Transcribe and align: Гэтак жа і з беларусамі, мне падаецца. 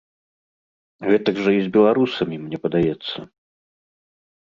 Гэтак 1.09 1.35
жа 1.45 1.51
і 1.57 1.61
з 1.67 1.71
беларусамі, 1.77 2.35
мне 2.49 2.57
падаецца. 2.67 3.17